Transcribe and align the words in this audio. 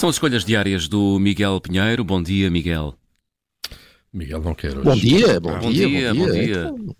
São 0.00 0.08
as 0.08 0.14
escolhas 0.14 0.46
diárias 0.46 0.88
do 0.88 1.18
Miguel 1.20 1.60
Pinheiro. 1.60 2.02
Bom 2.02 2.22
dia, 2.22 2.50
Miguel. 2.50 2.94
Miguel 4.10 4.40
não 4.40 4.54
quer 4.54 4.70
hoje. 4.70 4.80
Bom 4.82 4.96
dia, 4.96 5.38
bom, 5.38 5.58
Bom 5.58 5.70
dia, 5.70 5.86
dia, 5.86 6.14
bom 6.14 6.20
bom 6.20 6.32
dia. 6.32 6.42
dia. 6.46 6.62
Então, 6.62 6.96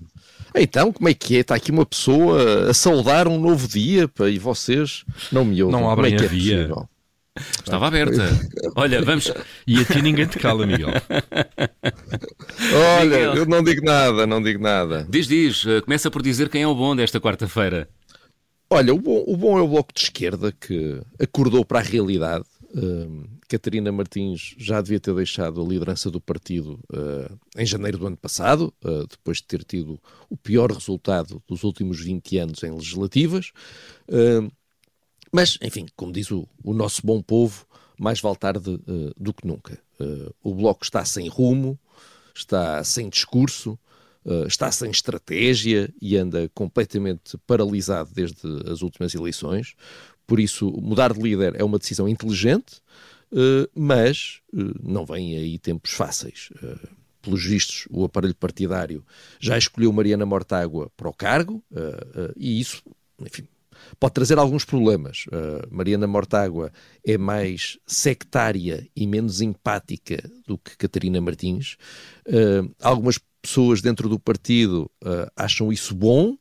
então, 0.54 0.92
como 0.92 1.08
é 1.08 1.14
que 1.14 1.36
é? 1.36 1.40
Está 1.40 1.54
aqui 1.54 1.70
uma 1.70 1.86
pessoa 1.86 2.68
a 2.68 2.74
saudar 2.74 3.26
um 3.26 3.40
novo 3.40 3.66
dia 3.66 4.06
pá, 4.06 4.28
e 4.28 4.38
vocês 4.38 5.06
não 5.32 5.46
me 5.46 5.62
ouvem. 5.62 5.72
Não 5.80 5.88
Como 5.88 5.90
abrem 5.90 6.12
é 6.12 6.16
que 6.18 6.24
a 6.24 6.26
é 6.26 6.28
via. 6.28 6.56
possível? 6.58 6.88
Estava 7.64 7.86
aberta. 7.86 8.22
Olha, 8.76 9.00
vamos. 9.02 9.32
E 9.66 9.80
a 9.80 9.84
ti 9.86 10.02
ninguém 10.02 10.26
te 10.26 10.38
cala, 10.38 10.66
Miguel. 10.66 10.90
Olha, 12.98 13.04
Miguel. 13.16 13.34
eu 13.34 13.46
não 13.46 13.64
digo 13.64 13.82
nada, 13.82 14.26
não 14.26 14.42
digo 14.42 14.62
nada. 14.62 15.06
Diz, 15.08 15.26
diz. 15.26 15.64
eh, 15.64 15.80
Começa 15.80 16.10
por 16.10 16.20
dizer 16.20 16.50
quem 16.50 16.64
é 16.64 16.66
o 16.66 16.74
bom 16.74 16.94
desta 16.94 17.18
quarta-feira. 17.18 17.88
Olha, 18.68 18.92
o 18.92 18.98
bom, 19.00 19.24
o 19.26 19.36
bom 19.38 19.58
é 19.58 19.62
o 19.62 19.68
Bloco 19.68 19.90
de 19.94 20.02
Esquerda 20.02 20.52
que 20.52 21.00
acordou 21.18 21.64
para 21.64 21.78
a 21.78 21.82
realidade. 21.82 22.44
Catarina 23.48 23.90
Martins 23.90 24.54
já 24.56 24.80
devia 24.80 25.00
ter 25.00 25.12
deixado 25.12 25.60
a 25.60 25.64
liderança 25.64 26.08
do 26.08 26.20
partido 26.20 26.78
uh, 26.92 27.38
em 27.56 27.66
janeiro 27.66 27.98
do 27.98 28.06
ano 28.06 28.16
passado, 28.16 28.72
uh, 28.84 29.06
depois 29.08 29.38
de 29.38 29.44
ter 29.44 29.64
tido 29.64 30.00
o 30.28 30.36
pior 30.36 30.70
resultado 30.70 31.42
dos 31.48 31.64
últimos 31.64 32.00
20 32.00 32.38
anos 32.38 32.62
em 32.62 32.70
legislativas. 32.70 33.52
Mas, 35.32 35.58
enfim, 35.62 35.86
como 35.96 36.12
diz 36.12 36.30
o, 36.30 36.46
o 36.62 36.72
nosso 36.72 37.02
bom 37.04 37.22
povo, 37.22 37.64
mais 37.98 38.20
vale 38.20 38.36
tarde 38.36 38.70
uh, 38.70 39.12
do 39.16 39.32
que 39.34 39.46
nunca. 39.46 39.78
O 40.42 40.54
Bloco 40.54 40.82
está 40.82 41.04
sem 41.04 41.28
rumo, 41.28 41.78
está 42.34 42.82
sem 42.82 43.10
discurso, 43.10 43.78
está 44.46 44.72
sem 44.72 44.90
estratégia 44.90 45.92
e 46.00 46.16
anda 46.16 46.50
completamente 46.54 47.36
paralisado 47.46 48.10
desde 48.14 48.40
as 48.66 48.80
últimas 48.80 49.14
eleições. 49.14 49.74
Por 50.30 50.38
isso, 50.38 50.70
mudar 50.80 51.12
de 51.12 51.20
líder 51.20 51.60
é 51.60 51.64
uma 51.64 51.76
decisão 51.76 52.08
inteligente, 52.08 52.80
uh, 53.32 53.68
mas 53.74 54.38
uh, 54.54 54.80
não 54.80 55.04
vem 55.04 55.36
aí 55.36 55.58
tempos 55.58 55.90
fáceis. 55.90 56.50
Uh, 56.62 56.78
pelos 57.20 57.44
vistos, 57.44 57.88
o 57.90 58.04
aparelho 58.04 58.36
partidário 58.36 59.04
já 59.40 59.58
escolheu 59.58 59.92
Mariana 59.92 60.24
Mortágua 60.24 60.88
para 60.96 61.08
o 61.08 61.12
cargo 61.12 61.62
e 62.36 62.60
isso, 62.60 62.80
enfim, 63.20 63.46
pode 63.98 64.14
trazer 64.14 64.38
alguns 64.38 64.64
problemas. 64.64 65.26
Mariana 65.70 66.06
Mortágua 66.06 66.72
é 67.04 67.18
mais 67.18 67.76
sectária 67.86 68.88
e 68.96 69.06
menos 69.06 69.42
empática 69.42 70.22
do 70.46 70.56
que 70.56 70.78
Catarina 70.78 71.20
Martins. 71.20 71.76
Algumas 72.80 73.20
pessoas 73.42 73.82
dentro 73.82 74.08
do 74.08 74.18
partido 74.18 74.90
acham 75.36 75.70
isso 75.70 75.94
bom, 75.94 76.38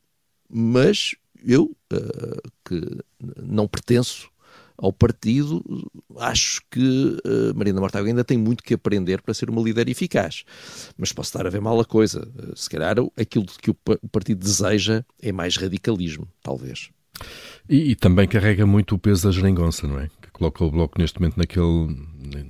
mas 0.48 1.14
eu, 1.44 1.76
uh, 1.92 2.50
que 2.64 2.80
não 3.42 3.66
pertenço 3.68 4.28
ao 4.76 4.92
partido, 4.92 5.62
acho 6.18 6.62
que 6.70 6.80
uh, 7.26 7.54
Mariana 7.54 7.80
Mortágua 7.80 8.08
ainda 8.08 8.24
tem 8.24 8.38
muito 8.38 8.64
que 8.64 8.72
aprender 8.72 9.20
para 9.20 9.34
ser 9.34 9.50
uma 9.50 9.60
líder 9.60 9.88
eficaz. 9.90 10.42
Mas 10.96 11.12
posso 11.12 11.28
estar 11.28 11.46
a 11.46 11.50
ver 11.50 11.60
mal 11.60 11.78
a 11.78 11.84
coisa. 11.84 12.26
Uh, 12.26 12.56
se 12.56 12.68
calhar 12.70 12.96
aquilo 13.16 13.44
que 13.60 13.70
o, 13.70 13.76
o 14.02 14.08
partido 14.08 14.38
deseja 14.38 15.04
é 15.20 15.32
mais 15.32 15.56
radicalismo, 15.56 16.26
talvez. 16.42 16.90
E, 17.68 17.90
e 17.90 17.94
também 17.94 18.26
carrega 18.26 18.64
muito 18.64 18.94
o 18.94 18.98
peso 18.98 19.24
da 19.24 19.30
geringonça, 19.32 19.86
não 19.86 19.98
é? 20.00 20.08
Que 20.22 20.30
coloca 20.32 20.64
o 20.64 20.70
Bloco 20.70 20.98
neste 20.98 21.20
momento 21.20 21.36
naquele, 21.36 21.94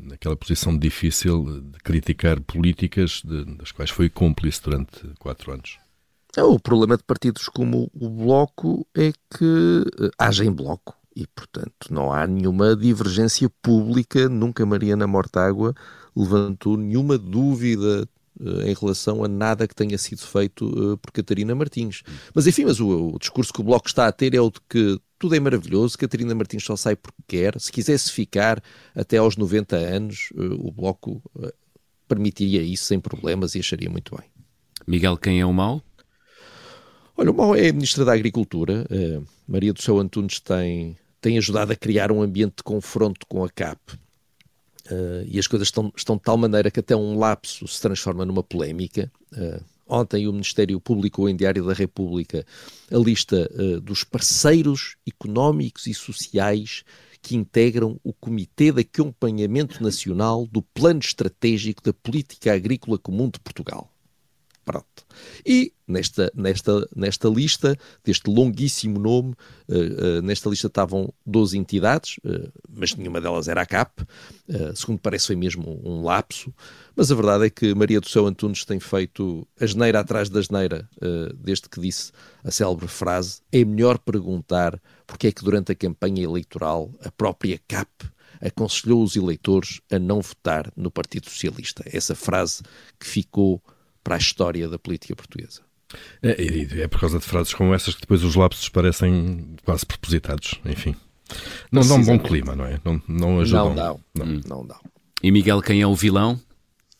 naquela 0.04 0.36
posição 0.36 0.78
difícil 0.78 1.60
de 1.62 1.78
criticar 1.80 2.40
políticas 2.40 3.22
de- 3.24 3.56
das 3.56 3.72
quais 3.72 3.90
foi 3.90 4.08
cúmplice 4.08 4.62
durante 4.62 5.00
quatro 5.18 5.52
anos. 5.52 5.78
É, 6.36 6.42
O 6.42 6.58
problema 6.58 6.96
de 6.96 7.02
partidos 7.02 7.48
como 7.48 7.90
o 7.94 8.08
Bloco 8.08 8.86
é 8.94 9.12
que 9.12 9.84
eh, 10.00 10.10
haja 10.18 10.44
em 10.44 10.52
bloco 10.52 10.96
e, 11.14 11.26
portanto, 11.26 11.88
não 11.90 12.12
há 12.12 12.26
nenhuma 12.26 12.76
divergência 12.76 13.50
pública. 13.60 14.28
Nunca 14.28 14.64
Mariana 14.64 15.06
Mortágua 15.06 15.74
levantou 16.14 16.76
nenhuma 16.76 17.18
dúvida 17.18 18.08
eh, 18.40 18.70
em 18.70 18.74
relação 18.74 19.24
a 19.24 19.28
nada 19.28 19.66
que 19.66 19.74
tenha 19.74 19.98
sido 19.98 20.20
feito 20.20 20.68
eh, 20.68 20.96
por 21.02 21.10
Catarina 21.10 21.54
Martins. 21.54 22.02
Mas, 22.32 22.46
enfim, 22.46 22.64
mas 22.64 22.78
o, 22.78 23.14
o 23.14 23.18
discurso 23.18 23.52
que 23.52 23.60
o 23.60 23.64
Bloco 23.64 23.88
está 23.88 24.06
a 24.06 24.12
ter 24.12 24.32
é 24.32 24.40
o 24.40 24.50
de 24.50 24.60
que 24.68 25.00
tudo 25.18 25.34
é 25.34 25.40
maravilhoso, 25.40 25.98
Catarina 25.98 26.34
Martins 26.34 26.64
só 26.64 26.76
sai 26.76 26.94
porque 26.96 27.22
quer. 27.26 27.60
Se 27.60 27.70
quisesse 27.72 28.10
ficar 28.10 28.62
até 28.94 29.18
aos 29.18 29.36
90 29.36 29.76
anos, 29.76 30.30
o 30.34 30.72
Bloco 30.72 31.22
permitiria 32.08 32.62
isso 32.62 32.84
sem 32.86 32.98
problemas 32.98 33.54
e 33.54 33.58
acharia 33.58 33.90
muito 33.90 34.16
bem. 34.16 34.24
Miguel, 34.86 35.18
quem 35.18 35.40
é 35.40 35.44
o 35.44 35.52
mau? 35.52 35.82
Olha, 37.20 37.32
o 37.32 37.34
mau 37.34 37.54
é 37.54 37.68
a 37.68 37.72
Ministra 37.74 38.02
da 38.02 38.14
Agricultura. 38.14 38.86
eh, 38.88 39.20
Maria 39.46 39.74
do 39.74 39.82
Céu 39.82 39.98
Antunes 39.98 40.40
tem, 40.40 40.96
tem 41.20 41.36
ajudado 41.36 41.70
a 41.70 41.76
criar 41.76 42.10
um 42.10 42.22
ambiente 42.22 42.54
de 42.56 42.62
confronto 42.62 43.26
com 43.28 43.44
a 43.44 43.50
CAP. 43.50 43.78
Eh, 44.90 45.26
e 45.32 45.38
as 45.38 45.46
coisas 45.46 45.68
estão, 45.68 45.92
estão 45.94 46.16
de 46.16 46.22
tal 46.22 46.38
maneira 46.38 46.70
que 46.70 46.80
até 46.80 46.96
um 46.96 47.18
lapso 47.18 47.68
se 47.68 47.78
transforma 47.78 48.24
numa 48.24 48.42
polémica. 48.42 49.12
Eh, 49.36 49.60
ontem 49.86 50.26
o 50.26 50.32
Ministério 50.32 50.80
publicou 50.80 51.28
em 51.28 51.36
Diário 51.36 51.62
da 51.62 51.74
República 51.74 52.42
a 52.90 52.96
lista 52.96 53.50
eh, 53.52 53.80
dos 53.80 54.02
parceiros 54.02 54.96
económicos 55.06 55.86
e 55.86 55.92
sociais 55.92 56.84
que 57.20 57.36
integram 57.36 58.00
o 58.02 58.14
Comitê 58.14 58.72
de 58.72 58.80
Acompanhamento 58.80 59.82
Nacional 59.82 60.46
do 60.46 60.62
Plano 60.62 61.00
Estratégico 61.00 61.82
da 61.82 61.92
Política 61.92 62.54
Agrícola 62.54 62.96
Comum 62.96 63.28
de 63.28 63.38
Portugal. 63.40 63.92
Pronto. 64.70 65.04
E 65.44 65.72
nesta, 65.88 66.30
nesta, 66.32 66.88
nesta 66.94 67.28
lista, 67.28 67.76
deste 68.04 68.30
longuíssimo 68.30 69.00
nome, 69.00 69.34
eh, 69.68 69.74
eh, 70.18 70.22
nesta 70.22 70.48
lista 70.48 70.68
estavam 70.68 71.12
12 71.26 71.58
entidades, 71.58 72.20
eh, 72.24 72.48
mas 72.68 72.94
nenhuma 72.94 73.20
delas 73.20 73.48
era 73.48 73.62
a 73.62 73.66
CAP. 73.66 74.06
Segundo 74.76 75.00
parece, 75.00 75.26
foi 75.26 75.34
mesmo 75.36 75.80
um 75.84 76.04
lapso. 76.04 76.54
Mas 76.94 77.10
a 77.10 77.16
verdade 77.16 77.46
é 77.46 77.50
que 77.50 77.74
Maria 77.74 78.00
do 78.00 78.08
Céu 78.08 78.26
Antunes 78.26 78.64
tem 78.64 78.78
feito 78.78 79.44
a 79.60 79.66
geneira 79.66 79.98
atrás 79.98 80.28
da 80.28 80.40
geneira, 80.40 80.88
desde 81.36 81.68
que 81.68 81.80
disse 81.80 82.12
a 82.44 82.50
célebre 82.50 82.86
frase: 82.86 83.40
é 83.50 83.64
melhor 83.64 83.98
perguntar 83.98 84.80
porque 85.06 85.28
é 85.28 85.32
que 85.32 85.42
durante 85.42 85.72
a 85.72 85.74
campanha 85.74 86.22
eleitoral 86.22 86.92
a 87.04 87.10
própria 87.10 87.60
CAP 87.66 87.88
aconselhou 88.40 89.02
os 89.02 89.16
eleitores 89.16 89.80
a 89.90 89.98
não 89.98 90.20
votar 90.20 90.72
no 90.76 90.90
Partido 90.90 91.28
Socialista. 91.28 91.84
Essa 91.86 92.14
frase 92.14 92.62
que 92.98 93.06
ficou 93.06 93.62
para 94.02 94.14
a 94.14 94.18
história 94.18 94.68
da 94.68 94.78
política 94.78 95.14
portuguesa. 95.14 95.62
É, 96.22 96.82
é 96.82 96.88
por 96.88 97.00
causa 97.00 97.18
de 97.18 97.24
frases 97.24 97.52
como 97.52 97.74
essas 97.74 97.94
que 97.94 98.02
depois 98.02 98.22
os 98.22 98.36
lapsos 98.36 98.68
parecem 98.68 99.56
quase 99.64 99.84
propositados. 99.84 100.60
Enfim. 100.64 100.94
Não 101.70 101.86
dão 101.86 101.98
um 101.98 102.04
bom 102.04 102.18
clima, 102.18 102.56
não 102.56 102.64
é? 102.64 102.80
Não, 102.84 103.02
não 103.08 103.40
ajudam. 103.40 103.68
Não 103.68 103.74
dão, 103.74 104.00
não, 104.14 104.26
não 104.46 104.66
dão. 104.66 104.80
E 105.22 105.30
Miguel, 105.30 105.60
quem 105.62 105.80
é 105.80 105.86
o 105.86 105.94
vilão? 105.94 106.40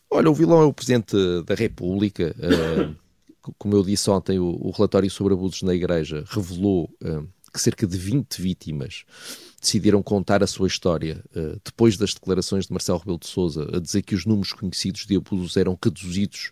Olha, 0.09 0.29
o 0.29 0.33
vilão 0.33 0.61
é 0.61 0.65
o 0.65 0.73
Presidente 0.73 1.15
da 1.45 1.55
República. 1.55 2.35
eh, 2.39 2.89
como 3.57 3.75
eu 3.75 3.83
disse 3.83 4.09
ontem, 4.09 4.39
o, 4.39 4.57
o 4.61 4.71
relatório 4.71 5.09
sobre 5.09 5.33
abusos 5.33 5.61
na 5.63 5.73
Igreja 5.73 6.23
revelou 6.27 6.89
eh, 7.03 7.23
que 7.53 7.59
cerca 7.59 7.85
de 7.85 7.97
20 7.97 8.41
vítimas 8.41 9.03
decidiram 9.61 10.01
contar 10.01 10.41
a 10.41 10.47
sua 10.47 10.67
história 10.67 11.23
eh, 11.35 11.57
depois 11.63 11.97
das 11.97 12.13
declarações 12.13 12.67
de 12.67 12.73
Marcelo 12.73 12.99
Rebelo 12.99 13.19
de 13.19 13.27
Sousa 13.27 13.69
a 13.73 13.79
dizer 13.79 14.01
que 14.01 14.15
os 14.15 14.25
números 14.25 14.53
conhecidos 14.53 15.05
de 15.05 15.15
abusos 15.15 15.57
eram 15.57 15.77
reduzidos 15.81 16.51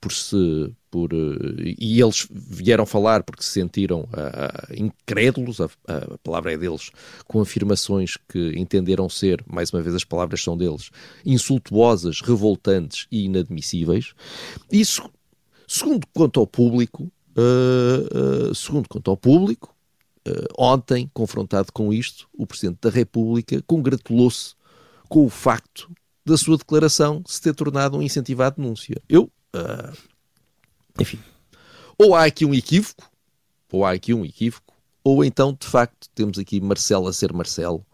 por 0.00 0.12
se 0.12 0.72
por 0.90 1.12
eh, 1.12 1.74
e 1.78 2.00
eles 2.00 2.26
vieram 2.30 2.86
falar 2.86 3.22
porque 3.22 3.42
se 3.42 3.50
sentiram 3.50 4.08
ah, 4.12 4.68
incrédulos, 4.74 5.60
a, 5.60 5.68
a 5.86 6.18
palavra 6.22 6.52
é 6.52 6.56
deles, 6.56 6.90
com 7.26 7.40
afirmações 7.40 8.16
que 8.28 8.52
entenderam 8.56 9.08
ser, 9.08 9.44
mais 9.46 9.72
uma 9.72 9.82
vez 9.82 9.94
as 9.94 10.04
palavras 10.04 10.42
são 10.42 10.56
deles, 10.56 10.90
insultuosas, 11.24 12.20
revoltantes 12.20 13.06
e 13.10 13.24
inadmissíveis. 13.24 14.14
Isso, 14.70 15.08
segundo 15.66 16.06
quanto 16.14 16.40
ao 16.40 16.46
público, 16.46 17.10
ah, 17.36 18.50
ah, 18.50 18.54
segundo 18.54 18.88
quanto 18.88 19.10
ao 19.10 19.16
público, 19.16 19.74
ontem, 20.58 21.10
confrontado 21.14 21.72
com 21.72 21.90
isto, 21.90 22.28
o 22.36 22.46
Presidente 22.46 22.80
da 22.82 22.90
República 22.90 23.62
congratulou-se 23.66 24.54
com 25.08 25.24
o 25.24 25.30
facto 25.30 25.90
da 26.22 26.36
sua 26.36 26.58
declaração 26.58 27.22
se 27.26 27.40
ter 27.40 27.54
tornado 27.54 27.96
um 27.96 28.02
incentivo 28.02 28.42
à 28.42 28.50
denúncia. 28.50 29.00
Eu 29.08 29.30
ah, 29.54 29.92
Enfim, 31.00 31.18
ou 31.98 32.14
há 32.14 32.24
aqui 32.24 32.44
um 32.44 32.54
equívoco, 32.54 33.10
ou 33.72 33.84
há 33.84 33.92
aqui 33.92 34.14
um 34.14 34.24
equívoco, 34.24 34.74
ou 35.02 35.24
então, 35.24 35.56
de 35.58 35.66
facto, 35.66 36.08
temos 36.14 36.38
aqui 36.38 36.60
Marcelo 36.60 37.08
a 37.08 37.12
ser 37.12 37.32
Marcelo. 37.32 37.84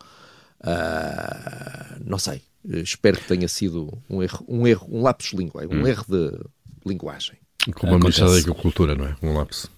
Uh, 0.60 2.02
não 2.04 2.18
sei. 2.18 2.42
Espero 2.64 3.18
que 3.18 3.28
tenha 3.28 3.46
sido 3.46 4.02
um 4.08 4.22
erro, 4.22 4.44
um 4.48 4.66
erro, 4.66 4.88
um 4.90 5.02
lapsus 5.02 5.38
língua, 5.38 5.66
um 5.66 5.82
hum. 5.82 5.86
erro 5.86 6.04
de 6.08 6.40
linguagem. 6.84 7.36
Como 7.74 7.94
a 7.94 7.98
Ministra 7.98 8.30
da 8.30 8.36
Agricultura, 8.36 8.94
não 8.94 9.06
é? 9.06 9.16
Um 9.22 9.34
lapso. 9.36 9.70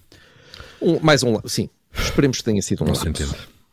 Um, 0.81 0.99
mais 0.99 1.23
um 1.23 1.39
sim. 1.47 1.69
Esperemos 1.93 2.37
que 2.37 2.43
tenha 2.43 2.61
sido 2.61 2.83
um 2.83 2.87
lapso. 2.87 3.05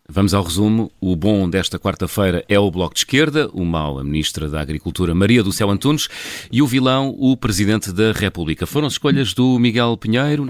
Vamos 0.08 0.34
ao 0.34 0.42
resumo. 0.42 0.92
O 1.00 1.16
bom 1.16 1.48
desta 1.48 1.78
quarta-feira 1.78 2.44
é 2.46 2.58
o 2.58 2.70
Bloco 2.70 2.94
de 2.94 3.00
Esquerda, 3.00 3.48
o 3.54 3.64
mau 3.64 3.98
a 3.98 4.04
Ministra 4.04 4.50
da 4.50 4.60
Agricultura 4.60 5.14
Maria 5.14 5.42
do 5.42 5.52
Céu 5.52 5.70
Antunes 5.70 6.08
e 6.52 6.60
o 6.60 6.66
vilão 6.66 7.14
o 7.18 7.34
Presidente 7.36 7.90
da 7.90 8.12
República. 8.12 8.66
Foram 8.66 8.88
escolhas 8.88 9.32
do 9.32 9.58
Miguel 9.58 9.96
Pinheiro. 9.96 10.46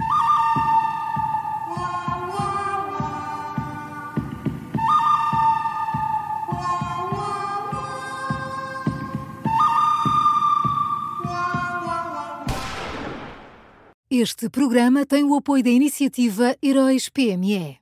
Este 14.11 14.49
programa 14.49 15.07
tem 15.07 15.23
o 15.25 15.35
apoio 15.35 15.63
da 15.63 15.71
iniciativa 15.71 16.57
Heróis 16.63 17.09
PME. 17.09 17.79